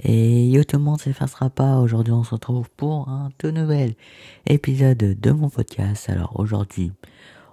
[0.00, 3.96] Et yo tout le monde s'effacera pas, aujourd'hui on se retrouve pour un tout nouvel
[4.46, 6.08] épisode de mon podcast.
[6.08, 6.92] Alors aujourd'hui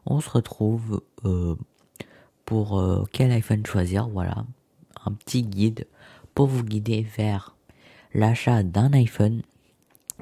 [0.06, 1.55] on se retrouve euh,
[2.45, 4.45] pour euh, quel iPhone choisir, voilà,
[5.05, 5.87] un petit guide
[6.35, 7.55] pour vous guider vers
[8.13, 9.41] l'achat d'un iPhone.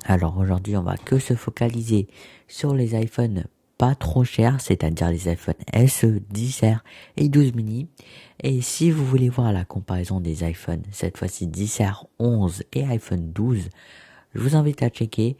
[0.05, 2.07] Alors aujourd'hui on va que se focaliser
[2.47, 3.43] sur les iPhones
[3.83, 5.55] pas trop cher, c'est-à-dire les iPhone
[5.89, 6.79] SE, 10R
[7.17, 7.89] et 12 mini.
[8.41, 13.33] Et si vous voulez voir la comparaison des iPhones, cette fois-ci 10R, 11 et iPhone
[13.33, 13.67] 12,
[14.35, 15.35] je vous invite à checker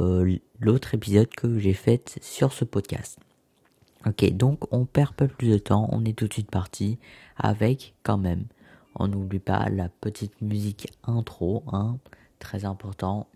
[0.00, 3.20] euh, l'autre épisode que j'ai fait sur ce podcast.
[4.04, 6.98] Ok, donc on perd pas plus de temps, on est tout de suite parti
[7.36, 8.46] avec quand même,
[8.96, 11.98] on n'oublie pas la petite musique intro, hein,
[12.40, 13.28] très important,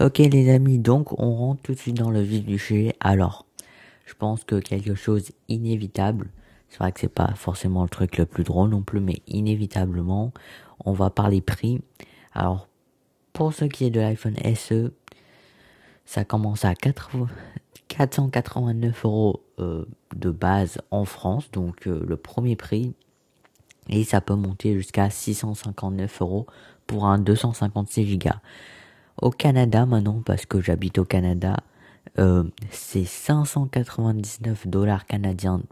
[0.00, 2.96] Ok les amis, donc on rentre tout de suite dans le vif du sujet.
[2.98, 3.46] Alors,
[4.06, 6.32] je pense que quelque chose inévitable,
[6.68, 10.32] c'est vrai que c'est pas forcément le truc le plus drôle non plus, mais inévitablement,
[10.84, 11.80] on va parler prix.
[12.32, 12.66] Alors,
[13.32, 14.90] pour ce qui est de l'iPhone SE,
[16.06, 19.84] ça commence à 489 euros euh,
[20.16, 22.94] de base en France, donc euh, le premier prix,
[23.88, 26.48] et ça peut monter jusqu'à 659 euros
[26.88, 28.30] pour un 256 Go.
[29.20, 31.56] Au Canada maintenant, parce que j'habite au Canada,
[32.18, 35.62] euh, c'est 599 dollars canadiens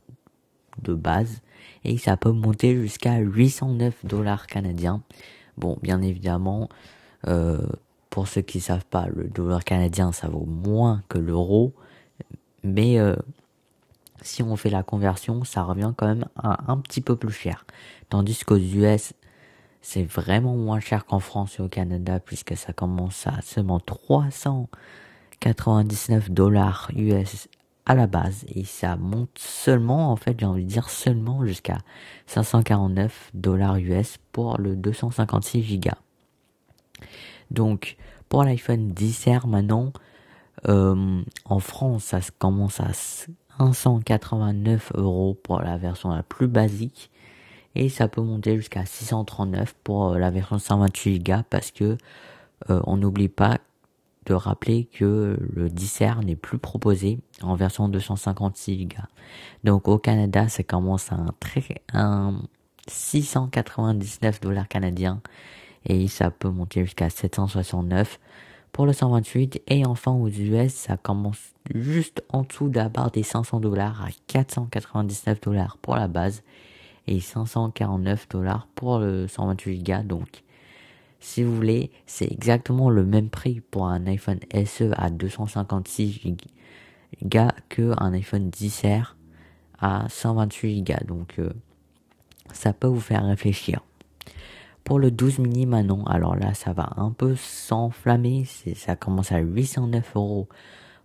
[0.82, 1.42] de base
[1.84, 5.02] et ça peut monter jusqu'à 809 dollars canadiens.
[5.56, 6.68] Bon, bien évidemment,
[7.28, 7.66] euh,
[8.10, 11.72] pour ceux qui savent pas, le dollar canadien ça vaut moins que l'euro,
[12.62, 13.16] mais euh,
[14.22, 17.66] si on fait la conversion, ça revient quand même à un petit peu plus cher.
[18.08, 19.14] Tandis qu'aux US,
[19.82, 26.30] c'est vraiment moins cher qu'en France et au Canada puisque ça commence à seulement 399
[26.30, 27.48] dollars US
[27.84, 31.78] à la base et ça monte seulement en fait j'ai envie de dire seulement jusqu'à
[32.26, 35.90] 549 dollars US pour le 256 Go.
[37.50, 37.96] Donc
[38.28, 39.92] pour l'iPhone 10R maintenant
[40.68, 47.10] euh, en France ça commence à 589 euros pour la version la plus basique
[47.74, 51.96] et ça peut monter jusqu'à 639 pour euh, la version 128 Go parce que
[52.70, 53.58] euh, on n'oublie pas
[54.26, 59.02] de rappeler que le 10R n'est plus proposé en version 256 Go.
[59.64, 62.40] Donc au Canada, ça commence à un très un
[62.88, 65.20] 699 dollars canadiens
[65.86, 68.20] et ça peut monter jusqu'à 769
[68.72, 73.10] pour le 128 et enfin aux US ça commence juste en dessous de la barre
[73.10, 76.42] des 500 dollars à 499 dollars pour la base
[77.06, 80.02] et 549 dollars pour le 128 Go.
[80.04, 80.42] Donc,
[81.20, 86.20] si vous voulez, c'est exactement le même prix pour un iPhone SE à 256
[87.22, 89.14] Go que un iPhone 10R
[89.78, 90.94] à 128 Go.
[91.06, 91.50] Donc, euh,
[92.52, 93.80] ça peut vous faire réfléchir.
[94.84, 98.44] Pour le 12 mini maintenant, alors là, ça va un peu s'enflammer.
[98.74, 100.48] Ça commence à 809 euros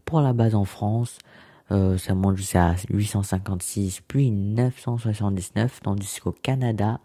[0.03, 1.19] pour la base en France.
[1.71, 6.99] Euh, ça monte jusqu'à 856 puis 979 tandis qu'au Canada.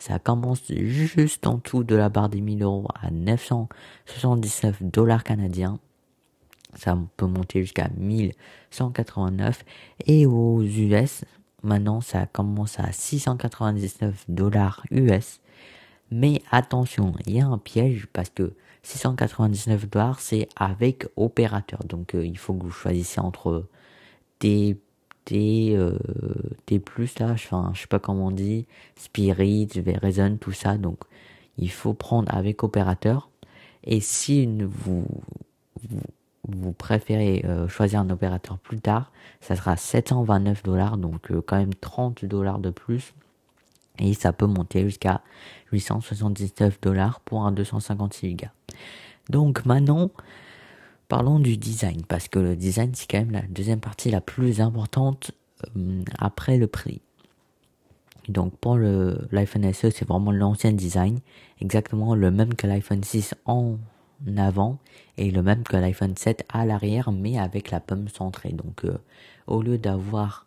[0.00, 5.78] Ça commence juste en dessous de la barre des 1000 euros à 979 dollars canadiens.
[6.74, 9.64] Ça peut monter jusqu'à 1189
[10.06, 11.24] et aux US
[11.62, 15.40] maintenant ça commence à 699 dollars US
[16.10, 21.80] mais attention il y a un piège parce que 699 dollars c'est avec opérateur.
[21.84, 23.66] Donc euh, il faut que vous choisissiez entre
[24.38, 24.76] T,
[25.24, 25.98] T, euh,
[26.66, 26.80] T+,
[27.20, 28.66] là, enfin, je sais pas comment on dit,
[28.96, 30.98] Spirit, Verizon, tout ça, donc
[31.58, 33.28] il faut prendre avec opérateur.
[33.84, 35.06] Et si vous,
[35.82, 36.00] vous,
[36.48, 41.58] vous préférez euh, choisir un opérateur plus tard, ça sera 729 dollars, donc euh, quand
[41.58, 43.12] même 30 dollars de plus.
[43.98, 45.20] Et ça peut monter jusqu'à
[45.72, 48.46] 879 dollars pour un 256 Go.
[49.28, 50.10] Donc maintenant,
[51.08, 54.60] Parlons du design, parce que le design, c'est quand même la deuxième partie la plus
[54.60, 55.30] importante
[55.76, 57.00] euh, après le prix.
[58.28, 61.18] Donc pour l'iPhone SE, c'est vraiment l'ancien design,
[61.60, 63.78] exactement le même que l'iPhone 6 en
[64.36, 64.78] avant
[65.16, 68.52] et le même que l'iPhone 7 à l'arrière, mais avec la pomme centrée.
[68.52, 68.98] Donc euh,
[69.46, 70.46] au lieu d'avoir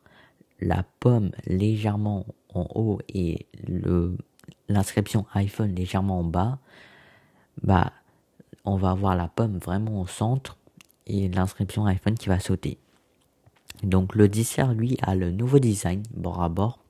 [0.60, 3.48] la pomme légèrement en haut et
[4.70, 6.60] l'inscription iPhone légèrement en bas,
[7.64, 7.92] bah
[8.66, 10.58] on va avoir la pomme vraiment au centre
[11.08, 12.78] et l'inscription iPhone qui va sauter.
[13.84, 16.82] Donc le 10R lui a le nouveau design bord à bord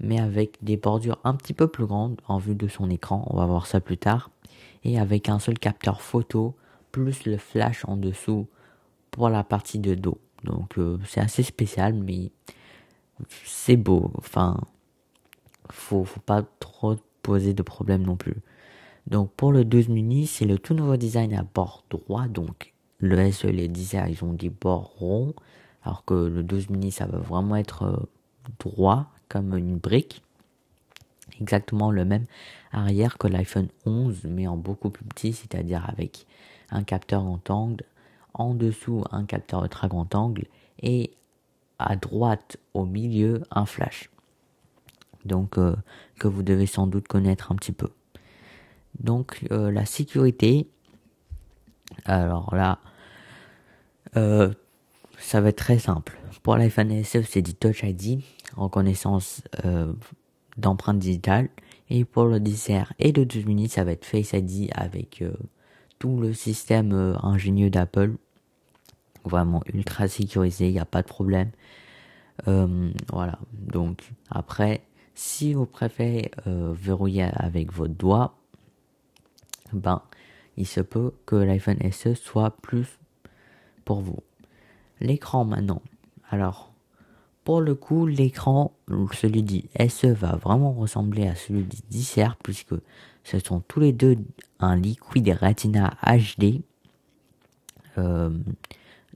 [0.00, 3.36] mais avec des bordures un petit peu plus grandes en vue de son écran, on
[3.36, 4.30] va voir ça plus tard.
[4.82, 6.56] et avec un seul capteur photo
[6.90, 8.48] plus le flash en dessous
[9.10, 10.18] pour la partie de dos.
[10.44, 12.30] Donc euh, c'est assez spécial mais
[13.44, 14.10] c'est beau.
[14.16, 14.58] Enfin
[15.70, 18.36] faut faut pas trop poser de problème non plus.
[19.10, 22.28] Donc pour le 12 mini, c'est le tout nouveau design à bord droit.
[22.28, 25.34] Donc le SE les 10 ils ont des bords ronds,
[25.82, 27.96] alors que le 12 mini, ça va vraiment être euh,
[28.60, 30.22] droit comme une brique.
[31.40, 32.26] Exactement le même
[32.72, 36.26] arrière que l'iPhone 11, mais en beaucoup plus petit, c'est-à-dire avec
[36.70, 37.84] un capteur grand angle,
[38.34, 40.44] en dessous un capteur ultra grand angle
[40.82, 41.12] et
[41.78, 44.10] à droite au milieu un flash.
[45.24, 45.74] Donc euh,
[46.18, 47.88] que vous devez sans doute connaître un petit peu.
[48.98, 50.68] Donc euh, la sécurité,
[52.04, 52.78] alors là,
[54.16, 54.52] euh,
[55.18, 56.18] ça va être très simple.
[56.42, 58.22] Pour l'iPhone SE, c'est du Touch ID,
[58.56, 59.92] reconnaissance euh,
[60.56, 61.48] d'empreinte digitale.
[61.88, 65.24] Et pour le 10R et le 12 minutes, ça va être Face ID avec
[65.98, 68.12] tout le système ingénieux d'Apple.
[69.24, 71.50] Vraiment ultra sécurisé, il n'y a pas de problème.
[72.46, 73.40] voilà.
[73.52, 74.82] Donc après,
[75.16, 78.39] si vous préférez verrouiller avec votre doigt,
[79.72, 80.02] ben,
[80.56, 82.98] il se peut que l'iPhone SE soit plus
[83.84, 84.18] pour vous.
[85.00, 85.82] L'écran maintenant.
[86.30, 86.72] Alors,
[87.44, 88.72] pour le coup, l'écran,
[89.12, 92.74] celui du SE va vraiment ressembler à celui du 10R puisque
[93.24, 94.16] ce sont tous les deux
[94.58, 96.62] un liquide Retina HD.
[97.98, 98.30] Euh,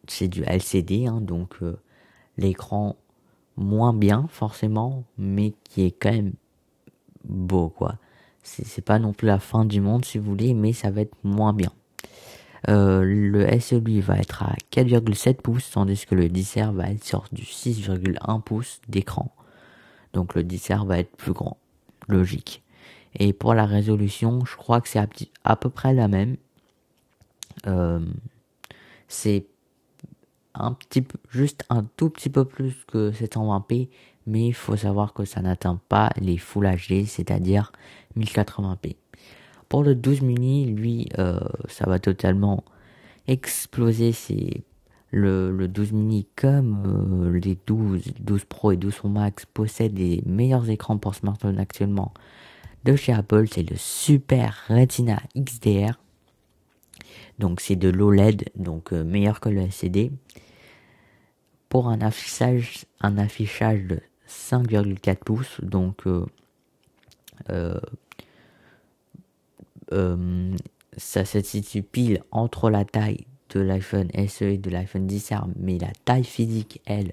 [0.08, 1.76] c'est du LCD, hein, donc euh,
[2.36, 2.96] l'écran
[3.56, 6.32] moins bien forcément, mais qui est quand même
[7.24, 7.96] beau quoi
[8.44, 11.16] c'est pas non plus la fin du monde si vous voulez, mais ça va être
[11.24, 11.72] moins bien.
[12.68, 17.04] Euh, le SE lui va être à 4,7 pouces, tandis que le 10R va être
[17.04, 19.34] sur du 6,1 pouces d'écran.
[20.12, 21.58] Donc le 10R va être plus grand,
[22.08, 22.62] logique.
[23.18, 25.02] Et pour la résolution, je crois que c'est
[25.44, 26.36] à, peu près la même.
[27.66, 28.00] Euh,
[29.08, 29.46] c'est
[30.54, 33.88] un petit peu, juste un tout petit peu plus que 720p,
[34.26, 37.72] mais il faut savoir que ça n'atteint pas les Full HD, c'est-à-dire
[38.16, 38.96] 1080p.
[39.68, 42.64] Pour le 12 mini, lui, euh, ça va totalement
[43.26, 44.12] exploser.
[44.12, 44.62] C'est
[45.10, 49.98] le, le 12 mini comme euh, les 12, 12 Pro et 12 Pro Max possèdent
[49.98, 52.12] les meilleurs écrans pour smartphone actuellement
[52.84, 53.46] de chez Apple.
[53.50, 55.98] C'est le Super Retina XDR.
[57.38, 60.12] Donc c'est de l'OLED, donc euh, meilleur que le LCD.
[61.74, 63.98] Pour un affichage, un affichage de
[64.28, 66.24] 5,4 pouces, donc euh,
[69.90, 70.56] euh,
[70.96, 75.76] ça se situe pile entre la taille de l'iPhone SE et de l'iPhone 10R, mais
[75.80, 77.12] la taille physique, elle,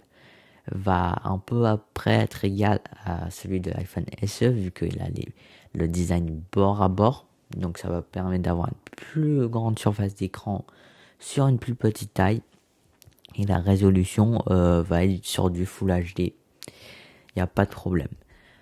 [0.72, 5.08] va un peu après être égale à celui de l'iPhone SE, vu qu'il a
[5.74, 7.26] le design bord à bord.
[7.58, 10.66] Donc ça va permettre d'avoir une plus grande surface d'écran
[11.18, 12.44] sur une plus petite taille.
[13.36, 16.20] Et la résolution euh, va être sur du Full HD.
[16.20, 16.34] Il
[17.38, 18.10] n'y a pas de problème.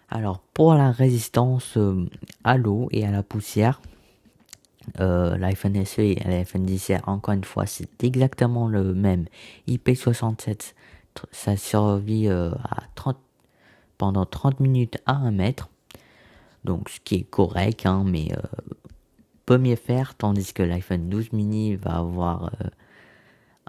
[0.10, 2.06] Alors pour la résistance euh,
[2.44, 3.82] à l'eau et à la poussière,
[5.00, 9.26] euh, l'iPhone SE et l'iPhone 10 encore une fois, c'est exactement le même.
[9.68, 10.74] IP67,
[11.32, 13.18] ça survit euh, à 30,
[13.98, 15.70] pendant 30 minutes à 1 mètre.
[16.64, 18.30] Donc ce qui est correct, hein, mais
[19.46, 22.52] peut mieux faire, tandis que l'iPhone 12 mini va avoir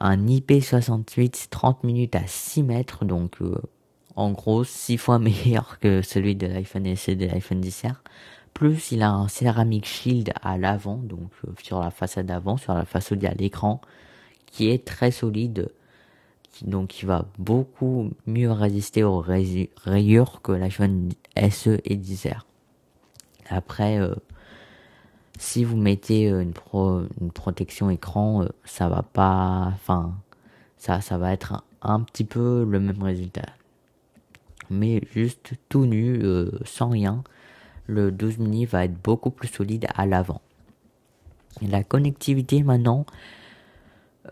[0.00, 3.38] un IP68 30 minutes à 6 mètres, donc
[4.16, 7.94] en gros 6 fois meilleur que celui de l'iPhone SE et de l'iPhone 10R.
[8.54, 12.74] Plus il a un Ceramic Shield à l'avant, donc euh, sur la façade avant, sur
[12.74, 13.80] la façade à l'écran,
[14.46, 15.70] qui est très solide,
[16.62, 22.40] donc qui va beaucoup mieux résister aux rayures que l'iPhone SE et 10R.
[23.48, 24.14] Après, euh,
[25.40, 26.54] si vous mettez euh, une,
[27.20, 30.14] une protection écran, ça va pas, enfin,
[30.76, 33.46] ça, va être un petit peu le même résultat
[34.70, 37.22] mais juste tout nu, euh, sans rien.
[37.86, 40.40] Le 12 mini va être beaucoup plus solide à l'avant.
[41.60, 43.04] La connectivité maintenant,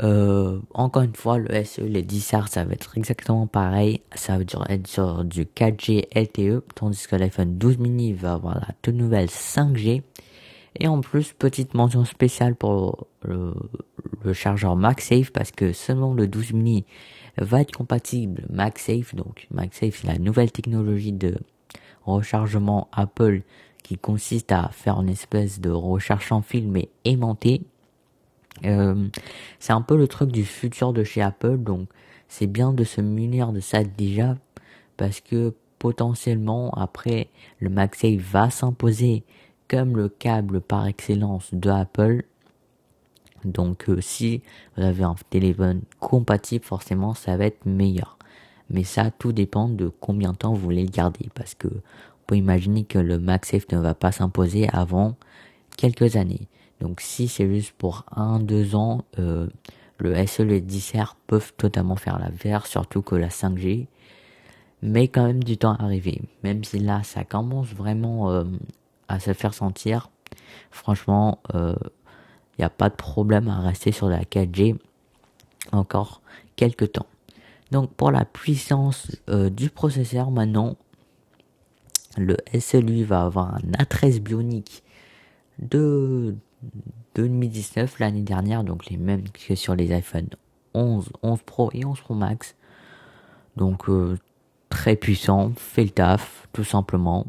[0.02, 4.00] euh, encore une fois, le SE, les 10R, ça va être exactement pareil.
[4.14, 8.68] Ça va être sur du 4G LTE, tandis que l'iPhone 12 mini va avoir la
[8.80, 10.02] toute nouvelle 5G.
[10.76, 13.54] Et en plus, petite mention spéciale pour le,
[14.32, 16.84] chargeur MagSafe, parce que seulement le 12 mini
[17.38, 19.14] va être compatible MagSafe.
[19.14, 21.36] Donc MagSafe, c'est la nouvelle technologie de
[22.04, 23.42] rechargement Apple
[23.82, 27.62] qui consiste à faire une espèce de recharge en fil mais aimanté.
[28.64, 29.08] Euh,
[29.60, 31.88] c'est un peu le truc du futur de chez Apple, donc
[32.28, 34.36] c'est bien de se munir de ça déjà
[34.96, 37.28] parce que potentiellement après
[37.60, 39.24] le MagSafe va s'imposer
[39.68, 42.24] comme le câble par excellence de Apple.
[43.44, 44.42] Donc euh, si
[44.76, 48.18] vous avez un téléphone compatible, forcément ça va être meilleur.
[48.70, 51.30] Mais ça, tout dépend de combien de temps vous voulez le garder.
[51.34, 55.16] Parce que on peut imaginer que le MagSafe ne va pas s'imposer avant
[55.76, 56.48] quelques années.
[56.80, 59.48] Donc si c'est juste pour 1-2 ans, euh,
[59.98, 63.86] le SE et le 10R peuvent totalement faire l'affaire, surtout que la 5G
[64.82, 65.88] mais quand même du temps à.
[66.44, 68.44] Même si là, ça commence vraiment euh,
[69.08, 70.10] à se faire sentir.
[70.70, 71.74] Franchement, il euh,
[72.58, 74.76] n'y a pas de problème à rester sur la 4G
[75.72, 76.22] encore
[76.56, 77.06] quelques temps.
[77.70, 80.76] Donc pour la puissance euh, du processeur maintenant,
[82.16, 84.82] le SE lui va avoir un A13 Bionic
[85.58, 86.36] de
[87.14, 90.28] 2019 l'année dernière, donc les mêmes que sur les iPhone
[90.74, 92.56] 11, 11 Pro et 11 Pro Max.
[93.56, 93.86] Donc
[94.68, 97.26] très puissant, fait le taf, tout simplement.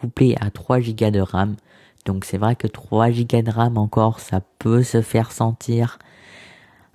[0.00, 1.56] Couplé à 3 Go de RAM.
[2.04, 5.98] Donc c'est vrai que 3 Go de RAM encore, ça peut se faire sentir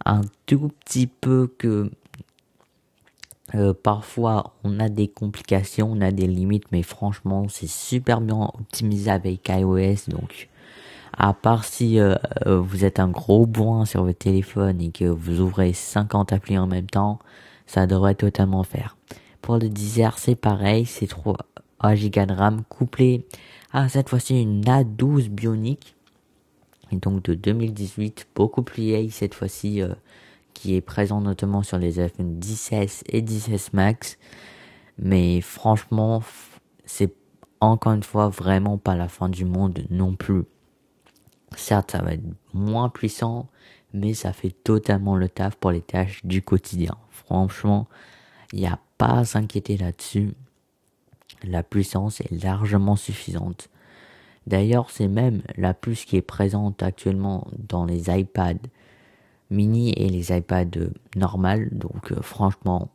[0.05, 1.91] un tout petit peu que
[3.55, 8.49] euh, parfois on a des complications, on a des limites, mais franchement c'est super bien
[8.59, 10.09] optimisé avec iOS.
[10.09, 10.49] Donc
[11.17, 12.15] à part si euh,
[12.47, 16.57] euh, vous êtes un gros boin sur votre téléphone et que vous ouvrez 50 applis
[16.57, 17.19] en même temps,
[17.67, 18.97] ça devrait totalement faire.
[19.41, 21.37] Pour le 10R, c'est pareil, c'est 3
[21.83, 23.27] Go de RAM couplé
[23.71, 25.95] à cette fois-ci une A12 Bionic.
[26.91, 29.93] Et donc de 2018, beaucoup plus vieille cette fois-ci, euh,
[30.53, 34.17] qui est présent notamment sur les iPhone 10S et 10S Max.
[34.97, 36.21] Mais franchement,
[36.85, 37.13] c'est
[37.59, 40.43] encore une fois vraiment pas la fin du monde non plus.
[41.55, 42.23] Certes, ça va être
[42.53, 43.49] moins puissant,
[43.93, 46.95] mais ça fait totalement le taf pour les tâches du quotidien.
[47.09, 47.87] Franchement,
[48.51, 50.33] il n'y a pas à s'inquiéter là-dessus.
[51.43, 53.69] La puissance est largement suffisante.
[54.47, 58.67] D'ailleurs, c'est même la puce qui est présente actuellement dans les iPads
[59.49, 61.69] mini et les iPads normales.
[61.71, 62.89] Donc euh, franchement,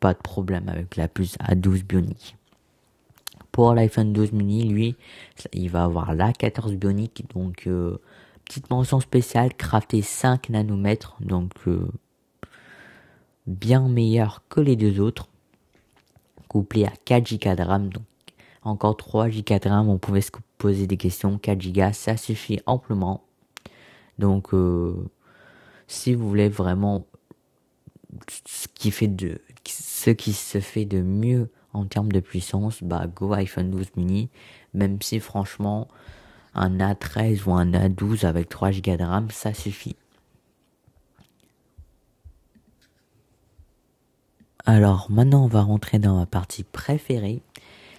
[0.00, 2.36] pas de problème avec la puce A12 Bionic.
[3.50, 4.96] Pour l'iPhone 12 mini, lui,
[5.52, 7.24] il va avoir la 14 Bionic.
[7.34, 7.98] Donc euh,
[8.44, 11.16] petite mention spéciale, crafté 5 nanomètres.
[11.20, 11.88] Donc euh,
[13.46, 15.28] bien meilleur que les deux autres,
[16.52, 18.04] couplé à 4 Go de RAM, donc
[18.62, 22.60] encore 3 Go de RAM, on pouvait se poser des questions, 4 Go, ça suffit
[22.66, 23.24] amplement.
[24.18, 24.94] Donc, euh,
[25.86, 27.06] si vous voulez vraiment
[28.46, 33.70] ce qui ce qui se fait de mieux en termes de puissance, bah, go iPhone
[33.70, 34.28] 12 mini,
[34.74, 35.88] même si franchement,
[36.54, 39.96] un A13 ou un A12 avec 3 Go de RAM, ça suffit.
[44.64, 47.42] Alors maintenant on va rentrer dans ma partie préférée.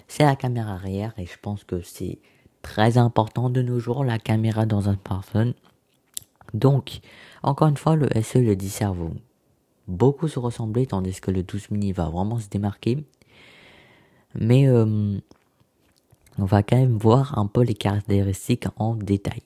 [0.08, 2.20] C'est la caméra arrière et je pense que c'est
[2.62, 5.54] très important de nos jours la caméra dans un smartphone.
[6.54, 7.02] Donc
[7.42, 9.16] encore une fois le SE le 10 vont
[9.90, 13.04] beaucoup se ressembler tandis que le 12 mini va vraiment se démarquer.
[14.36, 15.18] Mais euh,
[16.38, 19.42] on va quand même voir un peu les caractéristiques en détail.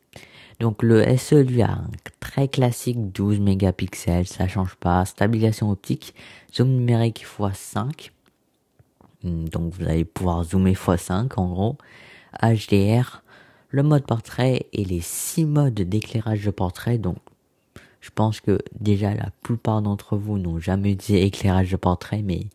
[0.59, 1.87] Donc le SE lui a un
[2.19, 6.15] très classique 12 mégapixels, ça change pas, stabilisation optique,
[6.53, 8.11] zoom numérique x5.
[9.23, 11.77] Hmm, donc vous allez pouvoir zoomer x5 en gros,
[12.41, 13.21] HDR,
[13.69, 16.97] le mode portrait et les 6 modes d'éclairage de portrait.
[16.97, 17.17] Donc
[18.01, 22.47] je pense que déjà la plupart d'entre vous n'ont jamais utilisé éclairage de portrait, mais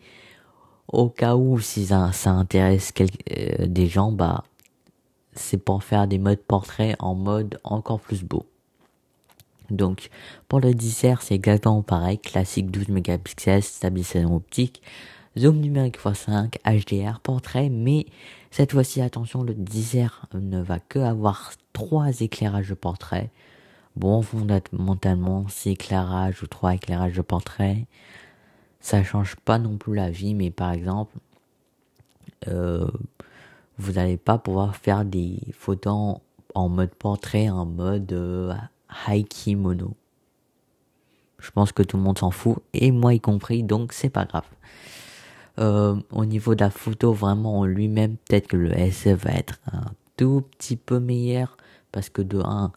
[0.88, 4.44] au cas où si ça, intéresse euh, des gens, bah
[5.34, 8.46] c'est pour faire des modes portrait en mode encore plus beau.
[9.70, 10.10] Donc
[10.48, 14.82] pour le 10R c'est exactement pareil, classique 12 mégapixels, stabilisation optique,
[15.38, 18.06] zoom numérique x5, HDR, portrait, mais
[18.50, 23.30] cette fois-ci attention le 10R ne va que avoir trois éclairages de portrait.
[23.96, 27.86] Bon fondamentalement 6 éclairages ou 3 éclairages de portrait,
[28.80, 31.16] ça change pas non plus la vie, mais par exemple
[32.48, 32.90] euh,
[33.78, 36.16] vous n'allez pas pouvoir faire des photos
[36.54, 38.54] en mode portrait, en mode euh,
[39.08, 39.94] high kimono.
[41.38, 44.24] Je pense que tout le monde s'en fout, et moi y compris, donc c'est pas
[44.24, 44.46] grave.
[45.58, 49.58] Euh, au niveau de la photo, vraiment en lui-même, peut-être que le SE va être
[49.72, 51.56] un tout petit peu meilleur,
[51.90, 52.72] parce que de 1,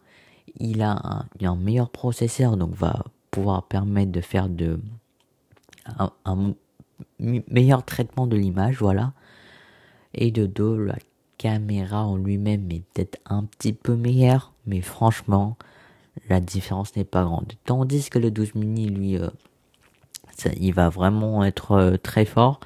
[0.58, 4.80] il a un, il a un meilleur processeur, donc va pouvoir permettre de faire de
[6.24, 6.54] un
[7.20, 9.12] meilleur traitement de l'image, voilà
[10.16, 10.96] et de dos la
[11.38, 15.56] caméra en lui-même est peut-être un petit peu meilleure mais franchement
[16.28, 19.28] la différence n'est pas grande tandis que le 12 mini lui euh,
[20.58, 22.60] il va vraiment être euh, très fort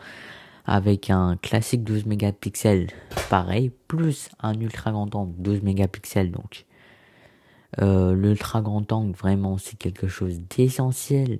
[0.67, 2.89] avec un classique 12 mégapixels
[3.29, 6.67] pareil, plus un ultra grand angle 12 mégapixels donc.
[7.81, 11.39] Euh, l'ultra grand angle vraiment c'est quelque chose d'essentiel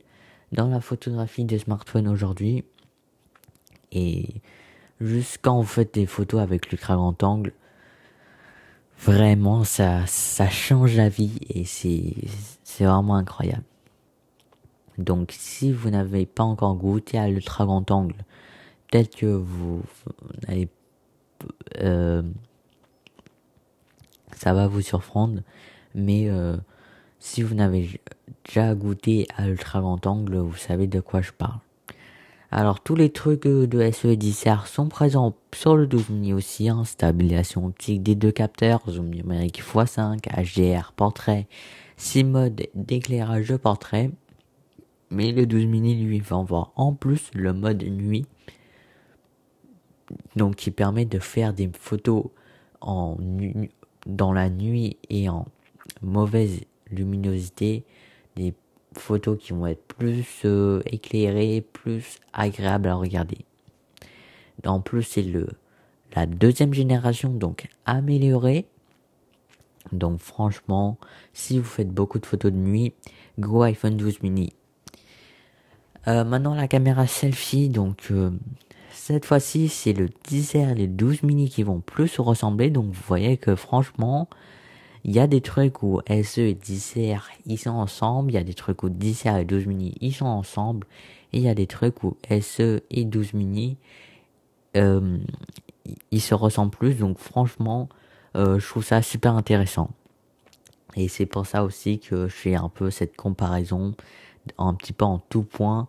[0.53, 2.65] dans la photographie des smartphones aujourd'hui.
[3.93, 4.41] Et
[5.01, 7.53] juste quand vous faites des photos avec l'ultra grand angle,
[8.99, 12.15] vraiment ça, ça change la vie et c'est,
[12.65, 13.65] c'est vraiment incroyable.
[14.99, 18.17] Donc si vous n'avez pas encore goûté à l'ultra grand angle,
[18.91, 19.83] peut-être que vous,
[20.47, 20.69] n'allez
[21.79, 22.23] euh,
[24.37, 25.41] ça va vous surprendre,
[25.95, 26.57] mais euh,
[27.19, 28.01] si vous n'avez
[28.45, 31.61] déjà goûté à l'ultra grand angle, vous savez de quoi je parle.
[32.53, 36.85] Alors tous les trucs de SE 10 sont présents sur le 12 mini aussi, hein,
[36.85, 41.47] stabilisation optique des deux capteurs, zoom numérique x5, HDR, portrait,
[41.97, 44.11] 6 modes d'éclairage de portrait.
[45.11, 48.27] Mais le 12 mini lui va avoir en plus le mode nuit,
[50.35, 52.27] donc qui permet de faire des photos
[52.81, 53.17] en
[54.07, 55.47] dans la nuit et en
[56.03, 57.85] mauvaise luminosité,
[58.95, 63.39] photos qui vont être plus euh, éclairées, plus agréables à regarder.
[64.67, 65.49] En plus, c'est le
[66.15, 68.67] la deuxième génération, donc améliorée.
[69.93, 70.99] Donc franchement,
[71.33, 72.93] si vous faites beaucoup de photos de nuit,
[73.39, 74.53] go iPhone 12 mini.
[76.09, 78.31] Euh, maintenant la caméra selfie, donc euh,
[78.91, 82.71] cette fois-ci c'est le 10R et les 12 mini qui vont plus se ressembler.
[82.71, 84.29] Donc vous voyez que franchement,
[85.05, 88.45] il y a des trucs où SE et 10R ils sont ensemble, il y a
[88.45, 90.87] des trucs où 10R et 12 mini ils sont ensemble,
[91.33, 93.77] et il y a des trucs où SE et 12 mini
[94.77, 95.19] euh,
[96.11, 96.95] ils se ressemblent plus.
[96.95, 97.89] Donc franchement,
[98.37, 99.91] euh, je trouve ça super intéressant.
[100.97, 103.95] Et c'est pour ça aussi que je fais un peu cette comparaison
[104.59, 105.87] un petit peu en tout point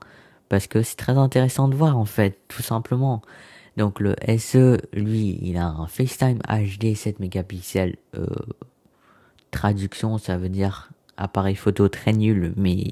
[0.49, 3.21] parce que c'est très intéressant de voir en fait, tout simplement.
[3.77, 8.27] Donc le SE, lui, il a un FaceTime HD 7 mégapixels euh,
[9.51, 12.85] traduction, ça veut dire appareil photo très nul, mais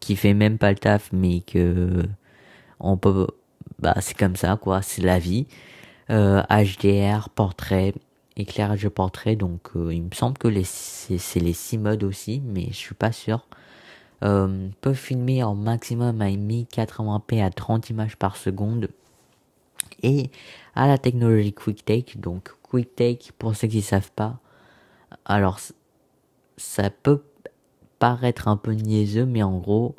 [0.00, 2.02] qui fait même pas le taf, mais que
[2.80, 3.28] on peut,
[3.78, 5.46] bah c'est comme ça quoi, c'est la vie.
[6.10, 7.94] Euh, HDR, portrait,
[8.36, 12.42] éclairage de portrait, donc euh, il me semble que les c'est les six modes aussi,
[12.44, 13.46] mais je suis pas sûr.
[14.24, 18.88] Euh, peut filmer en maximum à 1080p à 30 images par seconde
[20.02, 20.30] et
[20.76, 22.20] à la technologie QuickTake.
[22.20, 24.38] Donc QuickTake, pour ceux qui ne savent pas,
[25.24, 25.60] alors,
[26.56, 27.22] ça peut
[27.98, 29.94] paraître un peu niaiseux, mais en gros,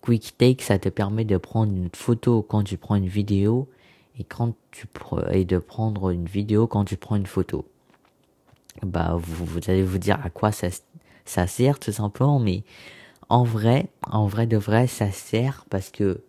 [0.00, 3.68] Quick Take, ça te permet de prendre une photo quand tu prends une vidéo
[4.18, 4.86] et quand tu
[5.30, 7.66] et de prendre une vidéo quand tu prends une photo.
[8.82, 10.68] Bah, vous, vous allez vous dire à quoi ça,
[11.24, 12.62] ça sert tout simplement, mais
[13.28, 16.20] en vrai, en vrai de vrai, ça sert parce que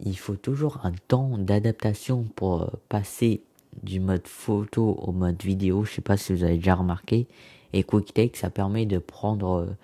[0.00, 3.42] il faut toujours un temps d'adaptation pour passer
[3.82, 5.84] du mode photo au mode vidéo.
[5.84, 7.26] Je sais pas si vous avez déjà remarqué.
[7.72, 9.76] Et QuickTake, ça permet de prendre, euh,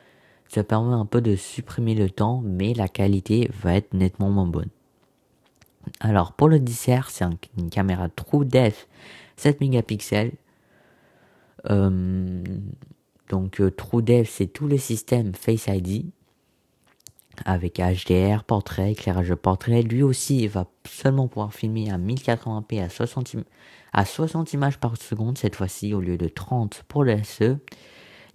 [0.48, 4.46] ça permet un peu de supprimer le temps, mais la qualité va être nettement moins
[4.46, 4.70] bonne.
[6.00, 7.24] Alors pour le dessert, c'est
[7.58, 8.88] une caméra TrueDepth
[9.36, 10.32] 7 mégapixels.
[11.70, 12.42] Euh,
[13.30, 16.06] donc euh, TrueDepth, c'est tous les systèmes Face ID
[17.44, 19.82] avec HDR, portrait, éclairage de portrait.
[19.82, 23.36] Lui aussi, il va seulement pouvoir filmer à 1080p à 60,
[23.92, 27.58] à 60 images par seconde cette fois-ci au lieu de 30 pour le SE.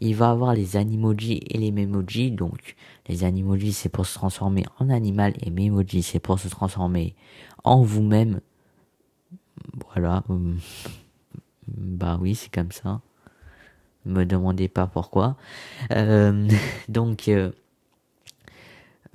[0.01, 2.31] Il va avoir les animojis et les memojis.
[2.31, 2.75] Donc,
[3.07, 7.15] les animojis, c'est pour se transformer en animal et memojis, c'est pour se transformer
[7.63, 8.41] en vous-même.
[9.93, 10.23] Voilà.
[11.77, 12.99] Bah oui, c'est comme ça.
[14.05, 15.37] Me demandez pas pourquoi.
[15.91, 16.47] Euh,
[16.89, 17.51] donc, euh,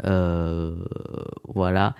[0.02, 1.94] voilà.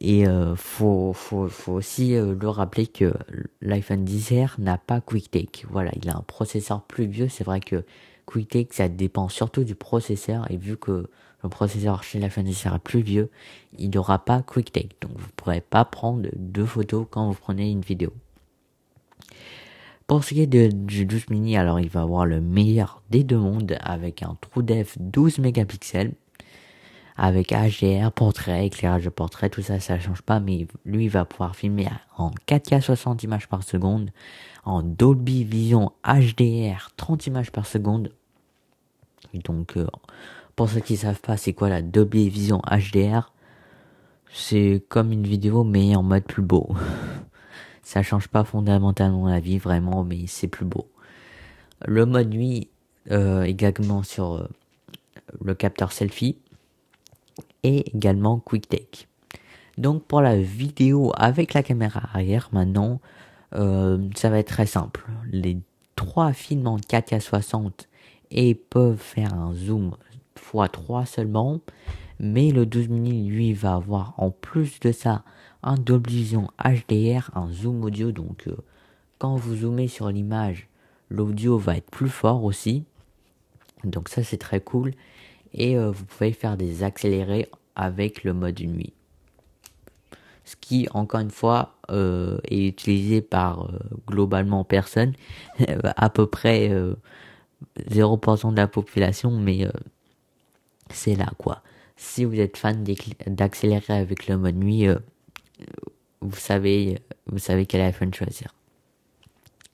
[0.00, 3.12] Et euh, faut, faut, faut aussi euh, le rappeler que
[3.60, 5.66] l'iPhone 10R n'a pas QuickTake.
[5.70, 7.28] Voilà, il a un processeur plus vieux.
[7.28, 7.84] C'est vrai que
[8.26, 10.50] QuickTake, ça dépend surtout du processeur.
[10.50, 11.08] Et vu que
[11.42, 13.30] le processeur chez l'iPhone 10R est plus vieux,
[13.78, 14.96] il n'aura pas QuickTake.
[15.00, 18.12] Donc vous ne pourrez pas prendre deux photos quand vous prenez une vidéo.
[20.06, 23.38] Pour ce qui est du 12 mini, alors il va avoir le meilleur des deux
[23.38, 26.12] mondes avec un TrueDepth 12 mégapixels
[27.16, 31.24] avec HDR, portrait, éclairage de portrait, tout ça, ça change pas, mais lui, il va
[31.24, 34.10] pouvoir filmer en 4K 60 images par seconde,
[34.64, 38.12] en Dolby Vision HDR 30 images par seconde.
[39.34, 39.86] donc, euh,
[40.56, 43.32] pour ceux qui savent pas, c'est quoi la Dolby Vision HDR
[44.32, 46.70] C'est comme une vidéo, mais en mode plus beau.
[47.82, 50.88] ça change pas fondamentalement la vie, vraiment, mais c'est plus beau.
[51.84, 52.68] Le mode nuit,
[53.10, 54.48] euh, également sur euh,
[55.42, 56.36] le capteur selfie
[57.62, 59.08] et également QuickTake.
[59.78, 63.00] Donc pour la vidéo avec la caméra arrière maintenant,
[63.54, 65.04] euh, ça va être très simple.
[65.30, 65.58] Les
[65.96, 67.88] trois films en 4K 60
[68.30, 69.96] et peuvent faire un zoom
[70.36, 71.60] x3 seulement.
[72.20, 75.24] Mais le 12 mm lui va avoir en plus de ça
[75.62, 78.12] un Dolby HDR, un zoom audio.
[78.12, 78.56] Donc euh,
[79.18, 80.68] quand vous zoomez sur l'image,
[81.08, 82.84] l'audio va être plus fort aussi.
[83.84, 84.92] Donc ça c'est très cool.
[85.54, 88.92] Et euh, vous pouvez faire des accélérés avec le mode nuit.
[90.44, 95.12] Ce qui, encore une fois, euh, est utilisé par euh, globalement personne,
[95.96, 96.70] à peu près
[97.90, 99.66] 0% de la population, mais
[100.90, 101.62] c'est là quoi.
[101.96, 102.84] Si vous êtes fan
[103.26, 104.88] d'accélérer avec le mode nuit,
[106.20, 108.52] vous savez, vous savez quel iPhone choisir.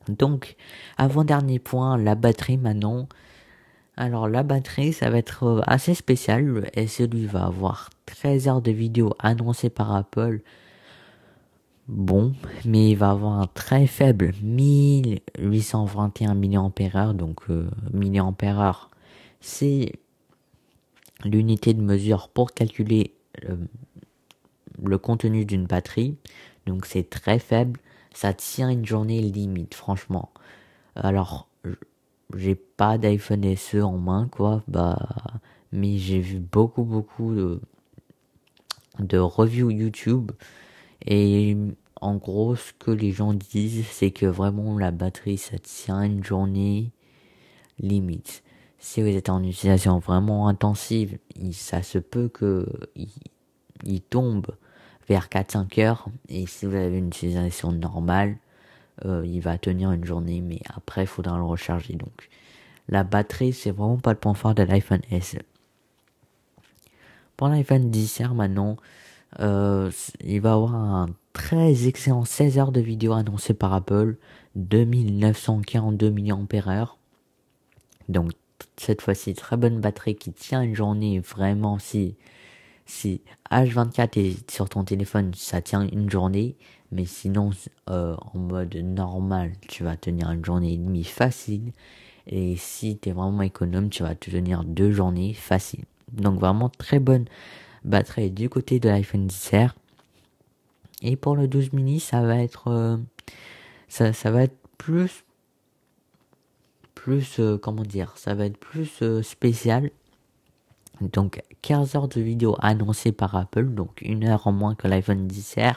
[0.09, 0.57] Donc,
[0.97, 3.09] avant-dernier point, la batterie maintenant.
[4.01, 6.71] Alors la batterie, ça va être euh, assez spécial.
[6.75, 10.41] Et celui va avoir 13 heures de vidéo annoncées par Apple.
[11.89, 12.33] Bon,
[12.65, 17.13] mais il va avoir un très faible 1821 mAh.
[17.13, 18.89] Donc euh, mAh,
[19.41, 19.93] c'est
[21.25, 23.15] l'unité de mesure pour calculer
[23.51, 23.57] euh,
[24.81, 26.17] le contenu d'une batterie.
[26.67, 27.81] Donc c'est très faible.
[28.15, 30.31] Ça tient une journée limite, franchement.
[30.95, 31.48] Alors,
[32.37, 34.63] j'ai pas d'iPhone SE en main, quoi.
[34.69, 35.09] Bah,
[35.73, 37.61] mais j'ai vu beaucoup, beaucoup de,
[38.99, 40.33] de reviews YouTube.
[41.07, 41.57] Et
[42.01, 46.25] en gros, ce que les gens disent, c'est que vraiment la batterie, ça tient une
[46.25, 46.93] journée
[47.79, 48.43] limite.
[48.79, 51.19] Si vous êtes en utilisation vraiment intensive,
[51.53, 52.67] ça se peut que
[53.85, 54.47] il, tombe
[55.09, 56.09] vers 4-5 heures.
[56.29, 58.37] Et si vous avez une utilisation normale,
[59.05, 61.95] euh, il va tenir une journée, mais après, il faudra le recharger.
[61.95, 62.29] Donc,
[62.89, 65.37] la batterie, c'est vraiment pas le point fort de l'iPhone S.
[67.37, 68.77] Pour l'iPhone 10R maintenant,
[69.41, 69.91] euh,
[70.25, 74.17] il va avoir un très excellent 16 heures de vidéo annoncé par Apple,
[74.57, 76.97] 2942 mAh.
[78.09, 78.33] Donc
[78.77, 82.17] cette fois-ci, très bonne batterie qui tient une journée vraiment si
[82.87, 86.57] si H24 est sur ton téléphone, ça tient une journée,
[86.93, 87.51] mais sinon
[87.91, 91.73] euh, en mode normal, tu vas tenir une journée et demie facile.
[92.27, 95.85] Et si tu es vraiment économe, tu vas te tenir deux journées facile.
[96.13, 97.27] Donc vraiment très bonne
[97.85, 99.73] batterie du côté de l'iPhone 10R.
[101.03, 102.97] Et pour le 12 mini, ça va être euh,
[103.89, 105.25] ça, ça va être plus
[106.95, 109.91] plus euh, comment dire, ça va être plus spécial
[111.01, 115.27] donc 15 heures de vidéo annoncées par Apple, donc une heure en moins que l'iPhone
[115.27, 115.75] 10R.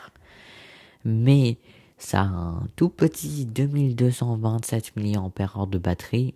[1.05, 1.57] Mais
[1.97, 6.33] ça a un tout petit 2227 mAh de batterie.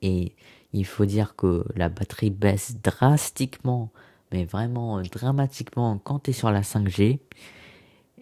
[0.00, 0.34] Et
[0.72, 3.90] il faut dire que la batterie baisse drastiquement,
[4.32, 7.18] mais vraiment dramatiquement quand tu es sur la 5G.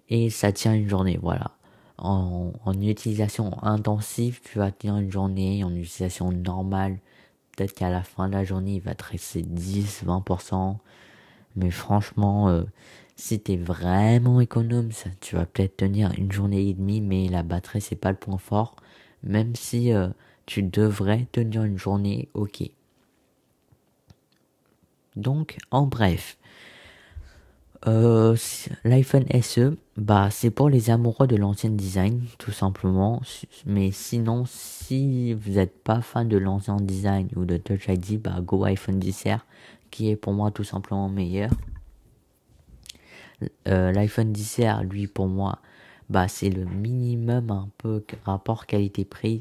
[0.09, 1.53] Et ça tient une journée, voilà.
[1.97, 5.63] En, utilisation intensive, tu vas tenir une journée.
[5.63, 6.99] En utilisation normale,
[7.57, 10.77] peut-être qu'à la fin de la journée, il va te rester 10, 20%.
[11.57, 12.65] Mais franchement, euh,
[13.21, 17.43] si t'es vraiment économe, ça, tu vas peut-être tenir une journée et demie, mais la
[17.43, 18.77] batterie, c'est pas le point fort.
[19.23, 20.09] Même si euh,
[20.47, 22.63] tu devrais tenir une journée, ok.
[25.17, 26.39] Donc, en bref,
[27.87, 28.37] euh,
[28.85, 33.21] L'iPhone SE, bah, c'est pour les amoureux de l'ancien design, tout simplement.
[33.67, 38.41] Mais sinon, si vous n'êtes pas fan de l'ancien design ou de Touch ID, bah,
[38.41, 39.41] go iPhone 10R,
[39.91, 41.51] qui est pour moi tout simplement meilleur.
[43.69, 45.59] Euh, L'iPhone 10R, lui, pour moi,
[46.09, 49.41] bah, c'est le minimum un peu rapport qualité-prix.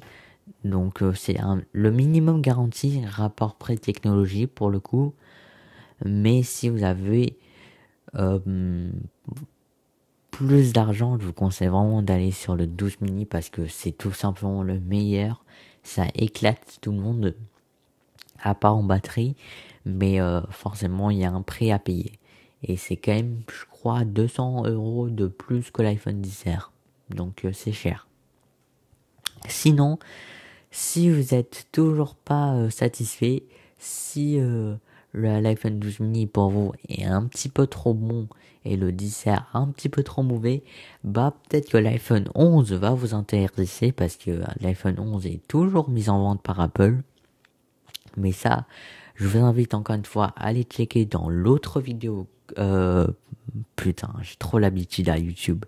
[0.64, 1.38] Donc, euh, c'est
[1.74, 5.14] le minimum garanti rapport prix-technologie pour le coup.
[6.06, 7.38] Mais si vous avez
[8.16, 8.90] euh,
[10.32, 14.14] plus d'argent, je vous conseille vraiment d'aller sur le 12 mini parce que c'est tout
[14.14, 15.44] simplement le meilleur.
[15.84, 17.36] Ça éclate tout le monde,
[18.42, 19.36] à part en batterie,
[19.86, 20.20] mais
[20.52, 22.20] forcément il y a un prix à payer.
[22.64, 26.70] Et c'est quand même, je crois, 200 euros de plus que l'iPhone 10R.
[27.10, 28.08] Donc euh, c'est cher.
[29.48, 30.00] Sinon,
[30.72, 33.44] si vous êtes toujours pas satisfait,
[33.78, 34.38] si
[35.14, 38.28] l'iPhone 12 mini pour vous est un petit peu trop bon
[38.66, 40.64] et le 10R un petit peu trop mauvais,
[41.04, 46.10] bah peut-être que l'iPhone 11 va vous intéresser parce que l'iPhone 11 est toujours mis
[46.10, 46.98] en vente par Apple.
[48.18, 48.66] Mais ça,
[49.20, 52.28] je vous invite encore une fois à aller checker dans l'autre vidéo.
[52.58, 53.06] Euh,
[53.76, 55.66] putain, j'ai trop l'habitude à YouTube.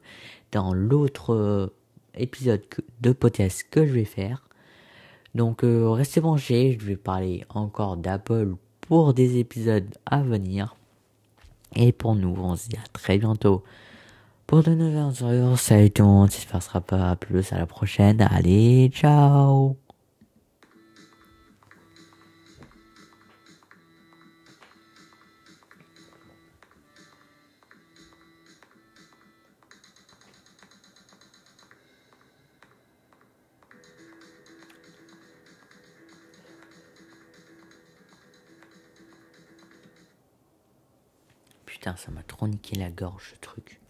[0.53, 1.67] Dans l'autre euh,
[2.15, 2.61] épisode
[3.01, 4.47] de podcast que je vais faire.
[5.35, 10.75] Donc euh, restez branchés, je vais parler encore d'Apple pour des épisodes à venir.
[11.75, 13.63] Et pour nous, on se dit à très bientôt
[14.47, 15.57] pour de nouvelles.
[15.57, 18.21] Salut tout le monde, j'espère que ce sera pas plus à la prochaine.
[18.21, 19.80] Allez, ciao
[41.97, 43.80] Ça m'a trop niqué la gorge ce truc.